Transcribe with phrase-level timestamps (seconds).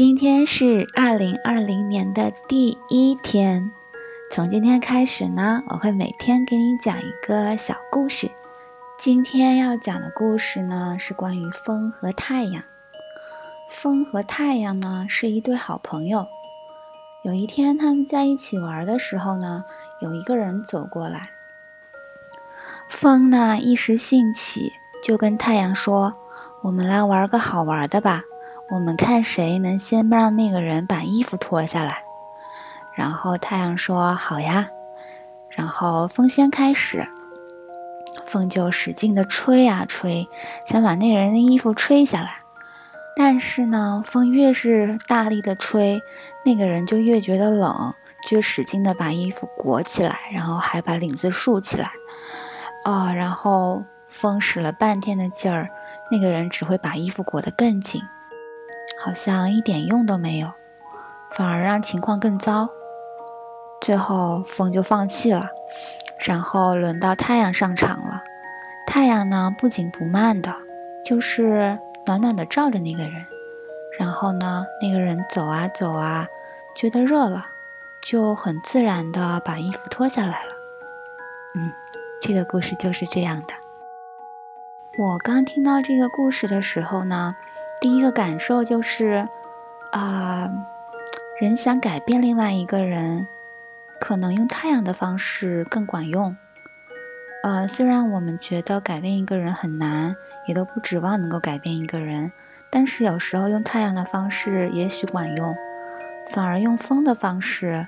[0.00, 3.70] 今天是二零二零年的第一天。
[4.30, 8.30] 从今天开始呢，我会每天给你讲一个小故事。
[8.98, 12.62] 今天要讲的故事呢，是关于风和太阳。
[13.68, 16.26] 风和太阳呢，是一对好朋友。
[17.22, 19.66] 有一天，他们在一起玩的时候呢，
[20.00, 21.28] 有一个人走过来。
[22.88, 24.72] 风呢，一时兴起，
[25.04, 26.14] 就跟太阳说
[26.64, 28.22] ：“我们来玩个好玩的吧。”
[28.70, 32.02] 我们看谁能先让那个人把衣服脱下来。
[32.94, 34.68] 然后太阳说：“好呀。”
[35.50, 37.06] 然后风先开始，
[38.24, 40.28] 风就使劲的吹啊吹，
[40.66, 42.38] 想把那个人的衣服吹下来。
[43.16, 46.00] 但是呢，风越是大力的吹，
[46.44, 47.92] 那个人就越觉得冷，
[48.28, 51.90] 就使劲的把衣服裹起来，然后还把领子竖起来。
[52.84, 55.68] 哦，然后风使了半天的劲儿，
[56.12, 58.00] 那个人只会把衣服裹得更紧。
[59.02, 60.52] 好像一点用都没有，
[61.30, 62.68] 反而让情况更糟。
[63.80, 65.48] 最后风就放弃了，
[66.18, 68.22] 然后轮到太阳上场了。
[68.86, 70.54] 太阳呢，不紧不慢的，
[71.02, 73.12] 就是暖暖的照着那个人。
[73.98, 76.28] 然后呢，那个人走啊走啊，
[76.76, 77.46] 觉得热了，
[78.02, 80.52] 就很自然的把衣服脱下来了。
[81.54, 81.72] 嗯，
[82.20, 83.54] 这个故事就是这样的。
[84.98, 87.34] 我刚听到这个故事的时候呢。
[87.80, 89.26] 第一个感受就是，
[89.90, 90.50] 啊，
[91.40, 93.26] 人想改变另外一个人，
[93.98, 96.36] 可能用太阳的方式更管用。
[97.42, 100.14] 呃，虽然我们觉得改变一个人很难，
[100.46, 102.30] 也都不指望能够改变一个人，
[102.68, 105.56] 但是有时候用太阳的方式也许管用，
[106.28, 107.86] 反而用风的方式，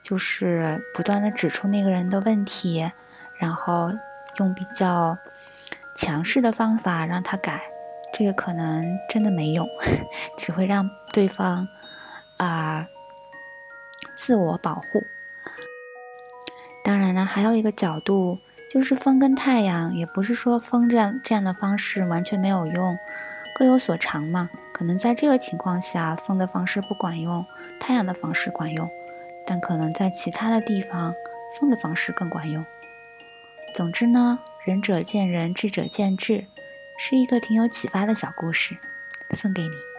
[0.00, 2.90] 就是不断的指出那个人的问题，
[3.36, 3.92] 然后
[4.38, 5.18] 用比较
[5.94, 7.60] 强势的方法让他改。
[8.16, 9.68] 这个可能真的没用，
[10.38, 11.66] 只会让对方
[12.36, 12.86] 啊
[14.14, 15.04] 自我保护。
[16.84, 18.38] 当然呢，还有一个角度，
[18.70, 22.96] 就是风跟太阳，也不是说风这样这样的方式完全没有用，
[23.56, 24.48] 各有所长嘛。
[24.72, 27.44] 可能在这个情况下，风的方式不管用，
[27.80, 28.88] 太阳的方式管用，
[29.44, 31.12] 但可能在其他的地方，
[31.58, 32.64] 风的方式更管用。
[33.74, 36.46] 总之呢，仁者见仁，智者见智。
[36.96, 38.76] 是一个挺有启发的小故事，
[39.32, 39.93] 送给你。